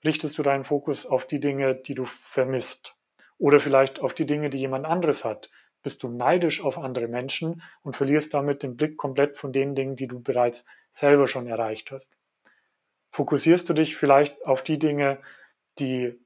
[0.05, 2.95] richtest du deinen Fokus auf die Dinge, die du vermisst?
[3.37, 5.51] Oder vielleicht auf die Dinge, die jemand anderes hat?
[5.83, 9.97] Bist du neidisch auf andere Menschen und verlierst damit den Blick komplett von den Dingen,
[9.97, 12.17] die du bereits selber schon erreicht hast?
[13.11, 15.21] Fokussierst du dich vielleicht auf die Dinge,
[15.79, 16.19] die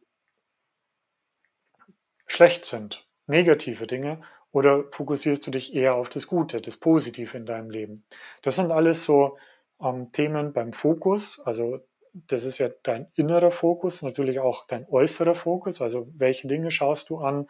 [2.27, 4.21] schlecht sind, negative Dinge,
[4.53, 8.05] oder fokussierst du dich eher auf das Gute, das Positive in deinem Leben?
[8.43, 9.37] Das sind alles so
[9.81, 11.41] ähm, Themen beim Fokus.
[11.45, 11.81] Also
[12.13, 15.81] das ist ja dein innerer Fokus, natürlich auch dein äußerer Fokus.
[15.81, 17.49] Also welche Dinge schaust du an?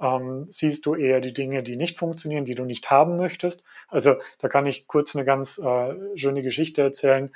[0.00, 3.62] Ähm, siehst du eher die Dinge, die nicht funktionieren, die du nicht haben möchtest?
[3.88, 7.30] Also da kann ich kurz eine ganz äh, schöne Geschichte erzählen.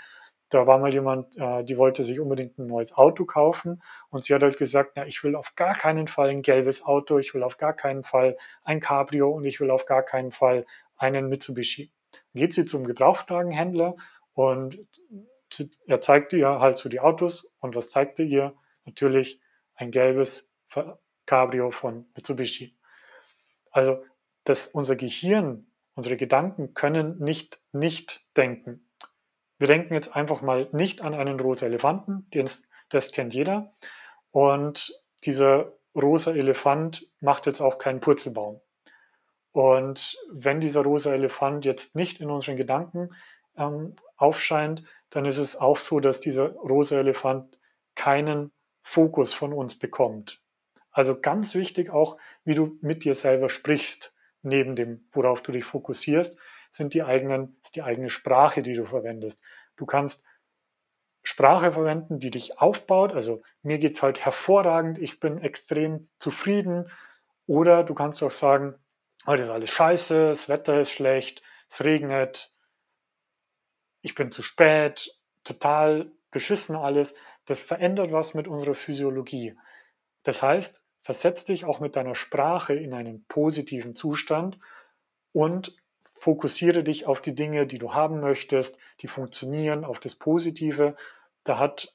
[0.51, 4.35] Da war mal jemand, äh, die wollte sich unbedingt ein neues Auto kaufen und sie
[4.35, 7.43] hat halt gesagt, na, ich will auf gar keinen Fall ein gelbes Auto, ich will
[7.43, 11.91] auf gar keinen Fall ein Cabrio und ich will auf gar keinen Fall einen Mitsubishi.
[12.35, 13.97] Geht sie zum Gebrauchtwagenhändler
[14.35, 14.79] und
[15.87, 18.55] er zeigte ihr halt so die Autos und was zeigte ihr?
[18.85, 19.41] Natürlich
[19.75, 20.53] ein gelbes
[21.27, 22.77] Cabrio von Mitsubishi.
[23.71, 24.05] Also,
[24.45, 28.87] dass unser Gehirn, unsere Gedanken können nicht nicht denken.
[29.65, 32.47] Wir denken jetzt einfach mal nicht an einen rosa Elefanten, den,
[32.91, 33.73] das kennt jeder.
[34.31, 34.93] Und
[35.25, 38.61] dieser rosa Elefant macht jetzt auch keinen Purzelbaum.
[39.53, 43.15] Und wenn dieser rosa Elefant jetzt nicht in unseren Gedanken
[43.57, 47.57] ähm, aufscheint, dann ist es auch so, dass dieser rosa Elefant
[47.95, 50.43] keinen Fokus von uns bekommt.
[50.91, 55.65] Also ganz wichtig auch, wie du mit dir selber sprichst, neben dem, worauf du dich
[55.65, 56.37] fokussierst,
[56.75, 59.41] sind die eigenen, ist die eigene Sprache, die du verwendest.
[59.77, 60.27] Du kannst
[61.23, 63.13] Sprache verwenden, die dich aufbaut.
[63.13, 66.91] Also mir geht es heute hervorragend, ich bin extrem zufrieden.
[67.47, 68.75] Oder du kannst auch sagen,
[69.25, 72.55] heute ist alles scheiße, das Wetter ist schlecht, es regnet,
[74.03, 77.15] ich bin zu spät, total beschissen alles.
[77.47, 79.57] Das verändert was mit unserer Physiologie.
[80.25, 84.59] Das heißt, versetz dich auch mit deiner Sprache in einen positiven Zustand
[85.33, 85.73] und
[86.25, 90.97] fokussiere dich auf die Dinge, die du haben möchtest, die funktionieren, auf das Positive.
[91.45, 91.95] Da hat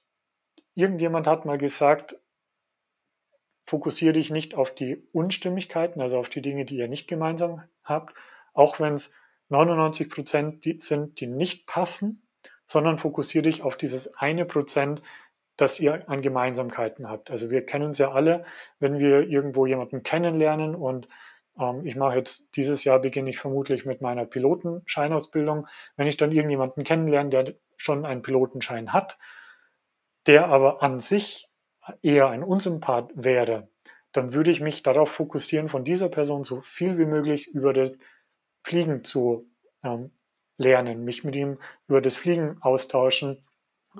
[0.75, 2.15] irgendjemand hat mal gesagt,
[3.65, 8.13] fokussiere dich nicht auf die Unstimmigkeiten, also auf die Dinge, die ihr nicht gemeinsam habt,
[8.53, 9.15] auch wenn es
[9.47, 12.21] 99 Prozent sind, die nicht passen,
[12.65, 15.01] sondern fokussiere dich auf dieses eine Prozent,
[15.57, 17.31] das ihr an Gemeinsamkeiten habt.
[17.31, 18.45] Also wir kennen es ja alle,
[18.77, 21.07] wenn wir irgendwo jemanden kennenlernen und
[21.83, 25.67] ich mache jetzt dieses Jahr beginne ich vermutlich mit meiner Pilotenscheinausbildung.
[25.97, 29.17] Wenn ich dann irgendjemanden kennenlerne, der schon einen Pilotenschein hat,
[30.25, 31.49] der aber an sich
[32.01, 33.69] eher ein Unsympath wäre,
[34.11, 37.91] dann würde ich mich darauf fokussieren, von dieser Person so viel wie möglich über das
[38.63, 39.49] Fliegen zu
[39.83, 40.11] ähm,
[40.57, 43.43] lernen, mich mit ihm über das Fliegen austauschen.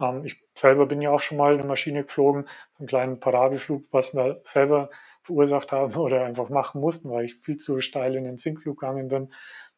[0.02, 3.86] Ähm, ich selber bin ja auch schon mal eine Maschine geflogen, so einen kleinen Parabelflug,
[3.91, 4.89] was wir selber
[5.30, 9.08] verursacht haben oder einfach machen mussten, weil ich viel zu steil in den Sinkflug gegangen
[9.08, 9.32] bin.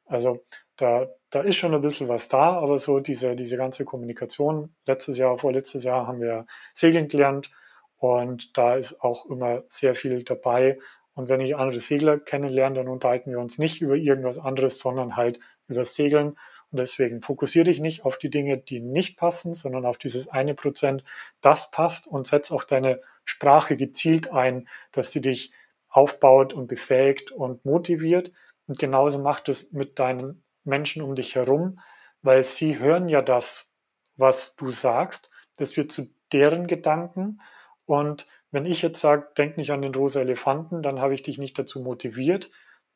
[0.06, 0.44] Also
[0.78, 5.18] da, da ist schon ein bisschen was da, aber so diese, diese ganze Kommunikation, letztes
[5.18, 7.52] Jahr, vorletztes Jahr haben wir Segeln gelernt
[7.98, 10.80] und da ist auch immer sehr viel dabei.
[11.14, 15.18] Und wenn ich andere Segler kennenlerne, dann unterhalten wir uns nicht über irgendwas anderes, sondern
[15.18, 16.38] halt über Segeln.
[16.72, 20.56] Und deswegen fokussiere dich nicht auf die Dinge, die nicht passen, sondern auf dieses eine
[20.56, 21.04] Prozent,
[21.42, 25.54] das passt und setz auch deine Sprache gezielt ein, dass sie dich
[25.90, 28.32] aufbaut und befähigt und motiviert.
[28.68, 31.80] Und genauso macht es mit deinen Menschen um dich herum,
[32.22, 33.74] weil sie hören ja das,
[34.16, 35.30] was du sagst.
[35.58, 37.40] Das wird zu deren Gedanken
[37.86, 41.38] und wenn ich jetzt sage, denk nicht an den rosa Elefanten, dann habe ich dich
[41.38, 42.50] nicht dazu motiviert,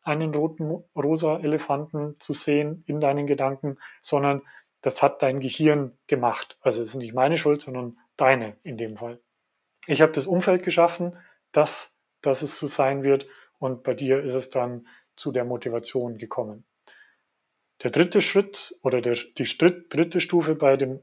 [0.03, 4.41] einen roten rosa Elefanten zu sehen in deinen Gedanken, sondern
[4.81, 6.57] das hat dein Gehirn gemacht.
[6.61, 9.19] Also es ist nicht meine Schuld, sondern deine in dem Fall.
[9.87, 11.17] Ich habe das Umfeld geschaffen,
[11.51, 13.27] dass, dass es so sein wird
[13.59, 16.65] und bei dir ist es dann zu der Motivation gekommen.
[17.83, 19.43] Der dritte Schritt oder der, die
[19.89, 21.01] dritte Stufe bei dem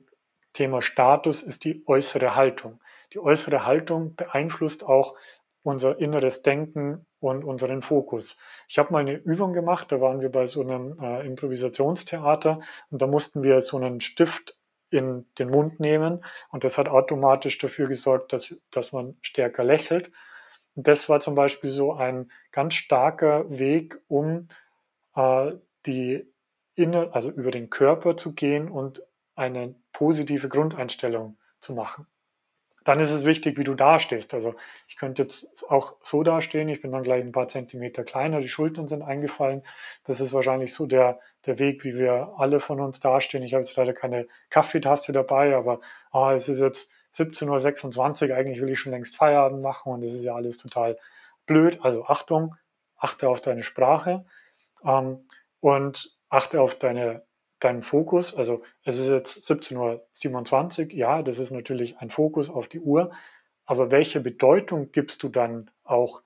[0.53, 2.81] Thema Status ist die äußere Haltung
[3.13, 5.17] die äußere Haltung beeinflusst auch
[5.63, 8.37] unser inneres Denken und unseren Fokus.
[8.69, 13.03] Ich habe mal eine Übung gemacht, da waren wir bei so einem äh, Improvisationstheater und
[13.03, 14.57] da mussten wir so einen Stift
[14.93, 20.13] in den Mund nehmen und das hat automatisch dafür gesorgt, dass, dass man stärker lächelt.
[20.75, 24.49] Und das war zum Beispiel so ein ganz starker Weg, um
[25.15, 25.53] äh,
[25.87, 26.33] die
[26.75, 29.03] inner, also über den Körper zu gehen und
[29.35, 32.07] eine positive Grundeinstellung zu machen
[32.85, 34.35] dann ist es wichtig, wie du dastehst.
[34.35, 34.55] Also
[34.89, 38.49] ich könnte jetzt auch so dastehen, ich bin dann gleich ein paar Zentimeter kleiner, die
[38.49, 39.63] Schultern sind eingefallen.
[40.05, 43.43] Das ist wahrscheinlich so der, der Weg, wie wir alle von uns dastehen.
[43.43, 48.61] Ich habe jetzt leider keine Kaffeetasse dabei, aber ah, es ist jetzt 17.26 Uhr, eigentlich
[48.61, 50.99] will ich schon längst Feierabend machen und es ist ja alles total
[51.47, 51.79] blöd.
[51.83, 52.57] Also Achtung,
[52.97, 54.25] achte auf deine Sprache
[54.85, 55.27] ähm,
[55.61, 57.23] und achte auf deine
[57.65, 62.69] deinen Fokus, also es ist jetzt 17.27 Uhr, ja, das ist natürlich ein Fokus auf
[62.69, 63.13] die Uhr,
[63.65, 66.23] aber welche Bedeutung gibst du dann auch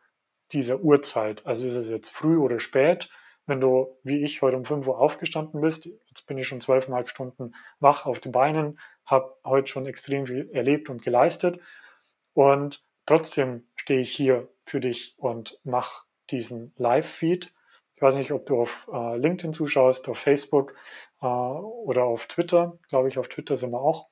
[0.53, 1.45] dieser Uhrzeit?
[1.47, 3.09] Also ist es jetzt früh oder spät?
[3.47, 7.09] Wenn du, wie ich, heute um 5 Uhr aufgestanden bist, jetzt bin ich schon zwölfeinhalb
[7.09, 11.61] Stunden wach auf den Beinen, habe heute schon extrem viel erlebt und geleistet.
[12.33, 17.53] Und trotzdem stehe ich hier für dich und mache diesen Live-Feed
[17.97, 20.75] ich weiß nicht, ob du auf äh, LinkedIn zuschaust, auf Facebook
[21.23, 22.79] äh, oder auf Twitter.
[22.89, 24.09] Glaube ich, auf Twitter sind wir auch.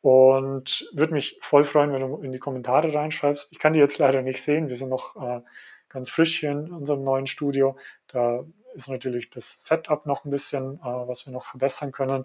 [0.00, 3.50] Und würde mich voll freuen, wenn du in die Kommentare reinschreibst.
[3.50, 4.68] Ich kann die jetzt leider nicht sehen.
[4.68, 5.40] Wir sind noch äh,
[5.88, 7.76] ganz frisch hier in unserem neuen Studio.
[8.06, 12.24] Da ist natürlich das Setup noch ein bisschen, äh, was wir noch verbessern können.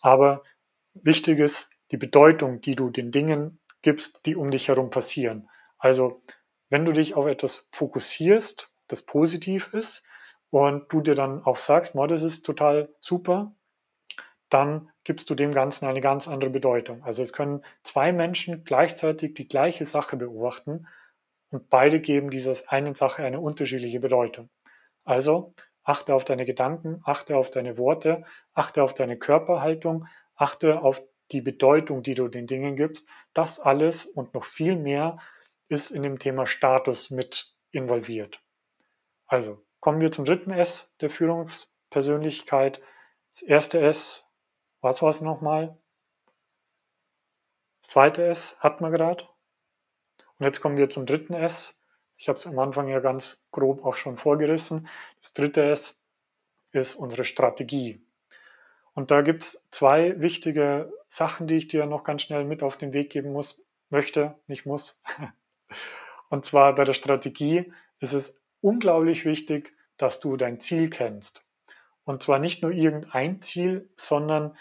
[0.00, 0.44] Aber
[0.94, 5.48] wichtig ist die Bedeutung, die du den Dingen gibst, die um dich herum passieren.
[5.76, 6.22] Also,
[6.68, 10.04] wenn du dich auf etwas fokussierst, das positiv ist,
[10.50, 13.54] und du dir dann auch sagst, das ist total super,
[14.48, 17.02] dann gibst du dem Ganzen eine ganz andere Bedeutung.
[17.04, 20.86] Also es können zwei Menschen gleichzeitig die gleiche Sache beobachten
[21.50, 24.50] und beide geben dieser einen Sache eine unterschiedliche Bedeutung.
[25.04, 31.02] Also achte auf deine Gedanken, achte auf deine Worte, achte auf deine Körperhaltung, achte auf
[31.30, 33.08] die Bedeutung, die du den Dingen gibst.
[33.32, 35.18] Das alles und noch viel mehr
[35.68, 38.42] ist in dem Thema Status mit involviert.
[39.26, 42.80] Also Kommen wir zum dritten S der Führungspersönlichkeit.
[43.30, 44.26] Das erste S,
[44.80, 45.78] was war es nochmal?
[47.80, 49.26] Das zweite S hat man gerade.
[50.38, 51.80] Und jetzt kommen wir zum dritten S.
[52.16, 54.88] Ich habe es am Anfang ja ganz grob auch schon vorgerissen.
[55.20, 55.98] Das dritte S
[56.72, 58.04] ist unsere Strategie.
[58.92, 62.76] Und da gibt es zwei wichtige Sachen, die ich dir noch ganz schnell mit auf
[62.76, 65.02] den Weg geben muss, möchte, nicht muss.
[66.28, 71.44] Und zwar bei der Strategie ist es unglaublich wichtig, dass du dein Ziel kennst.
[72.04, 74.56] Und zwar nicht nur irgendein Ziel, sondern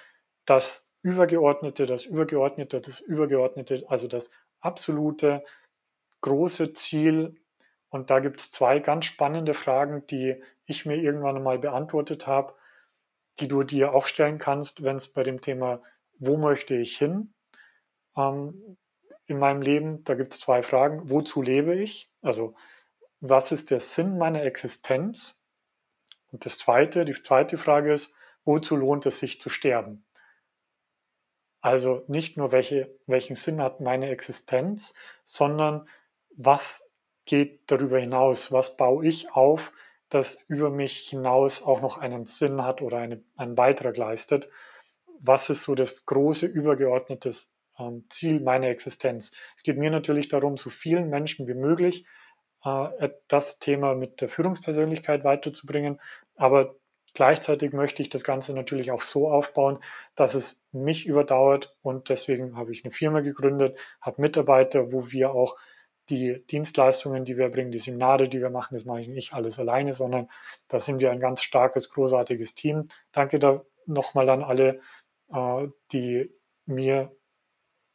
[0.45, 5.43] das übergeordnete, das übergeordnete, das übergeordnete, also das absolute
[6.21, 7.35] große Ziel.
[7.89, 12.53] Und da gibt es zwei ganz spannende Fragen, die ich mir irgendwann einmal beantwortet habe,
[13.39, 15.81] die du dir auch stellen kannst, wenn es bei dem Thema,
[16.17, 17.33] wo möchte ich hin
[18.17, 18.77] ähm,
[19.25, 21.09] in meinem Leben, da gibt es zwei Fragen.
[21.09, 22.11] Wozu lebe ich?
[22.21, 22.55] Also
[23.21, 25.43] was ist der Sinn meiner Existenz?
[26.31, 28.13] Und das zweite, die zweite Frage ist,
[28.45, 30.05] wozu lohnt es sich zu sterben?
[31.61, 35.89] Also nicht nur, welche, welchen Sinn hat meine Existenz, sondern
[36.37, 36.89] was
[37.25, 38.51] geht darüber hinaus?
[38.51, 39.73] Was baue ich auf,
[40.07, 44.49] das über mich hinaus auch noch einen Sinn hat oder eine, einen Beitrag leistet?
[45.19, 47.31] Was ist so das große, übergeordnete
[47.77, 49.33] ähm, Ziel meiner Existenz?
[49.57, 52.05] Es geht mir natürlich darum, so vielen Menschen wie möglich
[52.63, 55.99] äh, das Thema mit der Führungspersönlichkeit weiterzubringen,
[56.35, 56.75] aber
[57.13, 59.79] Gleichzeitig möchte ich das Ganze natürlich auch so aufbauen,
[60.15, 65.31] dass es mich überdauert und deswegen habe ich eine Firma gegründet, habe Mitarbeiter, wo wir
[65.31, 65.55] auch
[66.09, 69.59] die Dienstleistungen, die wir bringen, die Seminare, die wir machen, das mache ich nicht alles
[69.59, 70.29] alleine, sondern
[70.67, 72.89] da sind wir ein ganz starkes, großartiges Team.
[73.11, 74.81] Danke da nochmal an alle,
[75.31, 76.31] äh, die
[76.65, 77.15] mir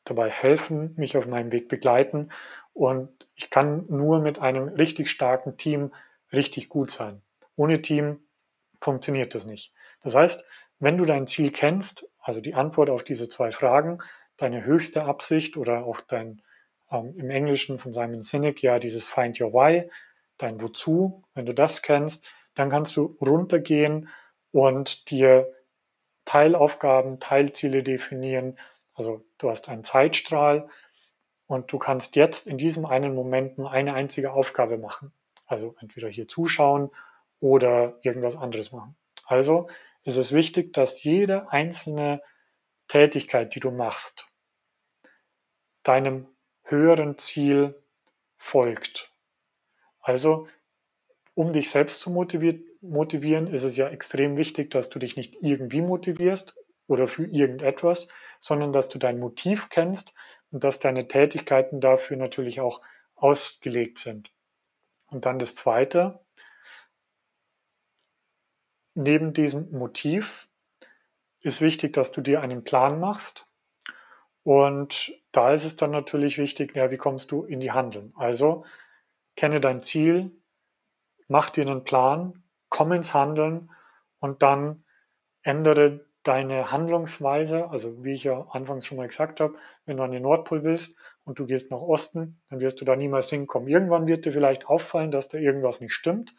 [0.04, 2.30] dabei helfen, mich auf meinem Weg begleiten.
[2.74, 5.94] Und ich kann nur mit einem richtig starken Team
[6.32, 7.22] richtig gut sein.
[7.56, 8.18] Ohne Team
[8.80, 9.72] funktioniert das nicht.
[10.02, 10.44] Das heißt,
[10.80, 13.98] wenn du dein Ziel kennst, also die Antwort auf diese zwei Fragen,
[14.36, 16.42] deine höchste Absicht oder auch dein
[16.90, 19.90] ähm, im Englischen von Simon Sinek ja dieses Find Your Why,
[20.38, 24.08] dein Wozu, wenn du das kennst, dann kannst du runtergehen
[24.52, 25.52] und dir
[26.24, 28.58] Teilaufgaben, Teilziele definieren.
[28.94, 30.68] Also du hast einen Zeitstrahl
[31.54, 35.12] und du kannst jetzt in diesem einen Moment nur eine einzige Aufgabe machen.
[35.46, 36.90] Also entweder hier zuschauen
[37.40, 38.96] oder irgendwas anderes machen.
[39.24, 39.68] Also
[40.02, 42.22] ist es wichtig, dass jede einzelne
[42.88, 44.26] Tätigkeit, die du machst,
[45.82, 46.26] deinem
[46.64, 47.80] höheren Ziel
[48.36, 49.12] folgt.
[50.00, 50.48] Also,
[51.34, 55.80] um dich selbst zu motivieren, ist es ja extrem wichtig, dass du dich nicht irgendwie
[55.80, 58.08] motivierst oder für irgendetwas,
[58.44, 60.12] sondern dass du dein Motiv kennst
[60.50, 62.82] und dass deine Tätigkeiten dafür natürlich auch
[63.14, 64.34] ausgelegt sind.
[65.06, 66.20] Und dann das Zweite,
[68.92, 70.46] neben diesem Motiv
[71.40, 73.46] ist wichtig, dass du dir einen Plan machst.
[74.42, 78.12] Und da ist es dann natürlich wichtig, ja, wie kommst du in die Handeln?
[78.14, 78.66] Also
[79.36, 80.32] kenne dein Ziel,
[81.28, 83.70] mach dir einen Plan, komm ins Handeln
[84.18, 84.84] und dann
[85.40, 87.70] ändere deine Handlungsweise.
[87.70, 89.54] Also wie ich ja anfangs schon mal gesagt habe,
[89.86, 92.96] wenn du an den Nordpol willst und du gehst nach Osten, dann wirst du da
[92.96, 93.68] niemals hinkommen.
[93.68, 96.34] Irgendwann wird dir vielleicht auffallen, dass da irgendwas nicht stimmt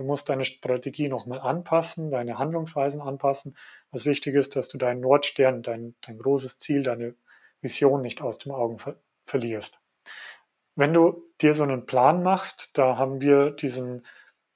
[0.00, 3.54] Du musst deine Strategie nochmal anpassen, deine Handlungsweisen anpassen.
[3.90, 7.14] Was wichtig ist, dass du deinen Nordstern, dein, dein großes Ziel, deine
[7.60, 9.78] Vision nicht aus den Augen ver verlierst.
[10.74, 14.06] Wenn du dir so einen Plan machst, da haben wir diesen,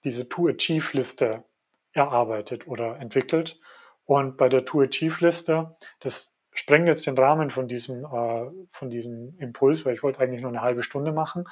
[0.03, 1.44] diese To-Achieve-Liste
[1.92, 3.61] erarbeitet oder entwickelt.
[4.06, 9.84] Und bei der To-Achieve-Liste, das sprengt jetzt den Rahmen von diesem, äh, von diesem Impuls,
[9.84, 11.48] weil ich wollte eigentlich nur eine halbe Stunde machen.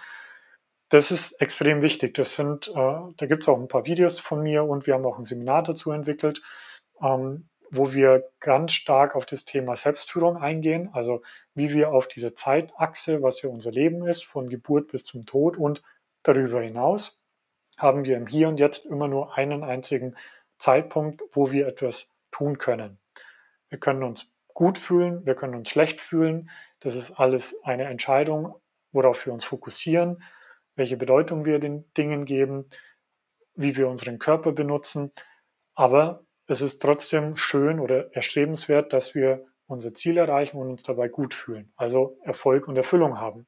[0.90, 2.14] Das ist extrem wichtig.
[2.14, 5.06] Das sind, äh, da gibt es auch ein paar Videos von mir und wir haben
[5.06, 6.42] auch ein Seminar dazu entwickelt,
[7.00, 11.22] ähm, wo wir ganz stark auf das Thema Selbstführung eingehen, also
[11.54, 15.56] wie wir auf diese Zeitachse, was ja unser Leben ist, von Geburt bis zum Tod
[15.56, 15.82] und
[16.22, 17.18] darüber hinaus,
[17.78, 20.14] haben wir im Hier und Jetzt immer nur einen einzigen
[20.58, 22.98] Zeitpunkt, wo wir etwas tun können.
[23.68, 26.50] Wir können uns gut fühlen, wir können uns schlecht fühlen.
[26.80, 28.56] Das ist alles eine Entscheidung,
[28.90, 30.18] worauf wir uns fokussieren
[30.76, 32.68] welche Bedeutung wir den Dingen geben,
[33.54, 35.12] wie wir unseren Körper benutzen.
[35.74, 41.08] Aber es ist trotzdem schön oder erstrebenswert, dass wir unser Ziel erreichen und uns dabei
[41.08, 43.46] gut fühlen, also Erfolg und Erfüllung haben.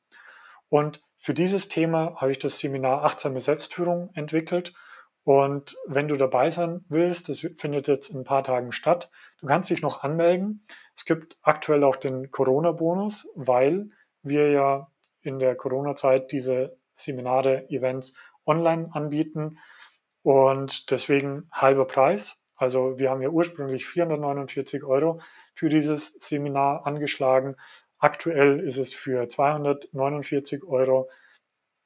[0.68, 4.72] Und für dieses Thema habe ich das Seminar Achtsame Selbstführung entwickelt.
[5.24, 9.10] Und wenn du dabei sein willst, das findet jetzt in ein paar Tagen statt,
[9.40, 10.64] du kannst dich noch anmelden.
[10.94, 13.88] Es gibt aktuell auch den Corona-Bonus, weil
[14.22, 14.88] wir ja
[15.22, 19.58] in der Corona-Zeit diese Seminare, Events online anbieten
[20.22, 22.42] und deswegen halber Preis.
[22.56, 25.20] Also wir haben ja ursprünglich 449 Euro
[25.54, 27.56] für dieses Seminar angeschlagen.
[27.98, 31.08] Aktuell ist es für 249 Euro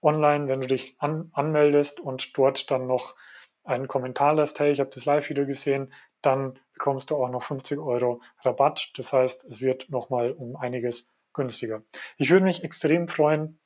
[0.02, 3.16] online, wenn du dich an, anmeldest und dort dann noch
[3.64, 7.78] einen Kommentar lässt, hey, ich habe das Live-Video gesehen, dann bekommst du auch noch 50
[7.78, 8.92] Euro Rabatt.
[8.96, 11.82] Das heißt, es wird nochmal um einiges günstiger.
[12.16, 13.60] Ich würde mich extrem freuen,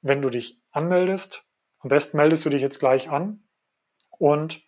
[0.00, 1.44] wenn du dich anmeldest.
[1.80, 3.42] Am besten meldest du dich jetzt gleich an
[4.10, 4.66] und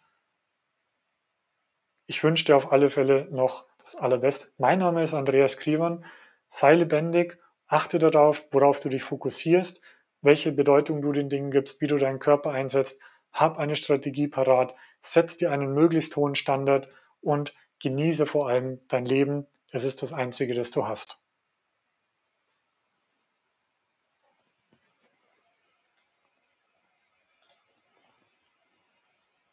[2.07, 4.51] ich wünsche dir auf alle Fälle noch das Allerbeste.
[4.59, 6.05] Mein Name ist Andreas Krivan.
[6.49, 9.81] Sei lebendig, achte darauf, worauf du dich fokussierst,
[10.23, 13.01] welche Bedeutung du den Dingen gibst, wie du deinen Körper einsetzt.
[13.33, 16.89] Hab eine Strategie parat, setz dir einen möglichst hohen Standard
[17.21, 19.47] und genieße vor allem dein Leben.
[19.73, 21.20] Es ist das Einzige, das du hast.